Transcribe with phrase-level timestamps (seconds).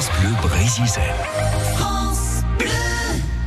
[0.00, 0.28] France Bleu.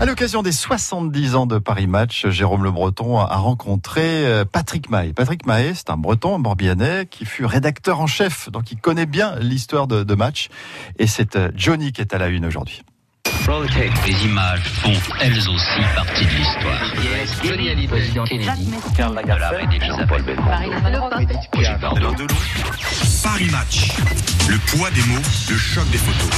[0.01, 4.89] À l'occasion des 70 ans de Paris Match, Jérôme Le Breton a rencontré euh, Patrick
[4.89, 5.13] Mahé.
[5.13, 9.05] Patrick Mahé, c'est un Breton, un Morbihanais, qui fut rédacteur en chef, donc il connaît
[9.05, 10.49] bien l'histoire de, de match.
[10.99, 12.83] Et c'est euh, Johnny qui est à la une aujourd'hui.
[13.47, 16.93] Les images font elles aussi partie de l'histoire.
[17.43, 20.23] Johnny Hallyday, président Kennedy, Karl Lagerfeld, Jean-Paul
[23.23, 23.89] Paris Match.
[24.47, 26.29] Le poids des mots, le choc des photos.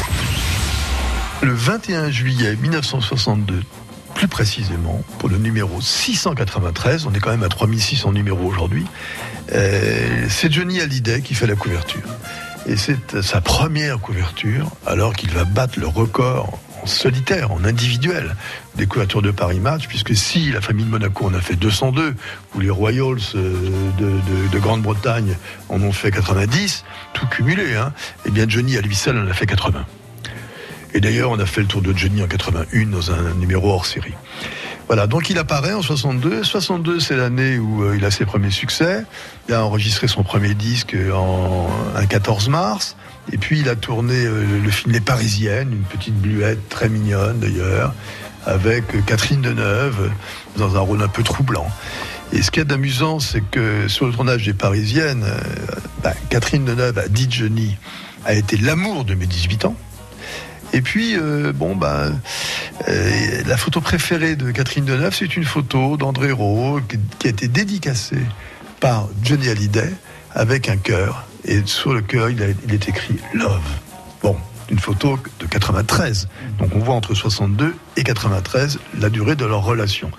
[1.41, 3.61] Le 21 juillet 1962,
[4.15, 8.85] plus précisément, pour le numéro 693, on est quand même à 3600 numéros aujourd'hui,
[9.51, 12.07] euh, c'est Johnny Hallyday qui fait la couverture.
[12.65, 18.35] Et c'est sa première couverture, alors qu'il va battre le record solitaire, en individuel,
[18.75, 22.15] des couvertures de Paris Match, puisque si la famille de Monaco en a fait 202,
[22.55, 23.53] ou les Royals euh,
[24.51, 25.35] de Grande-Bretagne
[25.69, 26.83] en ont fait 90,
[27.13, 27.93] tout cumulé, hein,
[28.25, 29.85] eh bien Johnny à lui seul en a fait 80.
[30.93, 33.85] Et d'ailleurs, on a fait le tour de Johnny en 81 dans un numéro hors
[33.85, 34.13] série.
[35.07, 36.43] Donc il apparaît en 62.
[36.43, 39.05] 62, c'est l'année où euh, il a ses premiers succès.
[39.49, 42.95] Il a enregistré son premier disque en un 14 mars.
[43.31, 47.39] Et puis il a tourné euh, le film Les Parisiennes, une petite bluette très mignonne
[47.39, 47.93] d'ailleurs,
[48.45, 50.11] avec euh, Catherine Deneuve
[50.57, 51.67] dans un rôle un peu troublant.
[52.33, 55.39] Et ce qu'il y a d'amusant, c'est que sur le tournage des Parisiennes, euh,
[56.03, 57.77] bah, Catherine Deneuve a dit Johnny
[58.25, 59.75] a été l'amour de mes 18 ans.
[60.73, 62.19] Et puis, euh, bon, ben,
[62.87, 66.81] la photo préférée de Catherine Deneuve, c'est une photo d'André Rowe
[67.19, 68.25] qui, a été dédicacée
[68.79, 69.93] par Johnny Hallyday
[70.31, 71.25] avec un cœur.
[71.45, 73.61] Et sur le cœur, il, il est écrit Love.
[74.21, 74.35] Bon,
[74.69, 76.27] une photo de 93.
[76.57, 80.09] Donc on voit entre 62 et 93 la durée de leur relation.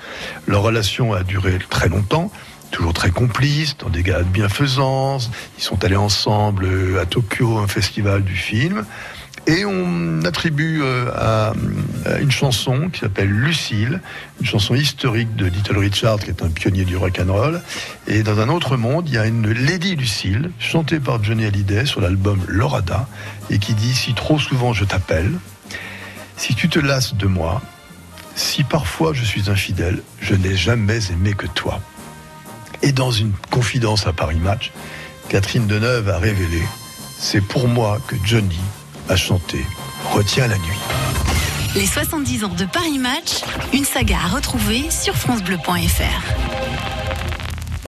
[0.46, 2.30] Leur relation a duré très longtemps
[2.74, 5.30] toujours très complices, dans des galas de bienfaisance.
[5.58, 8.84] Ils sont allés ensemble euh, à Tokyo, un festival du film.
[9.46, 11.52] Et on attribue euh, à,
[12.06, 14.00] à une chanson qui s'appelle Lucille,
[14.40, 17.60] une chanson historique de Little Richard, qui est un pionnier du rock and roll.
[18.06, 21.84] Et dans un autre monde, il y a une Lady Lucille, chantée par Johnny Hallyday
[21.84, 23.06] sur l'album Lorada,
[23.50, 25.30] et qui dit Si trop souvent je t'appelle,
[26.38, 27.60] si tu te lasses de moi,
[28.34, 31.80] si parfois je suis infidèle, je n'ai jamais aimé que toi.
[32.82, 34.72] Et dans une confidence à Paris Match,
[35.28, 36.62] Catherine Deneuve a révélé
[37.18, 38.60] C'est pour moi que Johnny
[39.08, 39.64] a chanté
[40.12, 40.78] Retiens la nuit.
[41.74, 43.42] Les 70 ans de Paris Match,
[43.72, 46.73] une saga à retrouver sur FranceBleu.fr.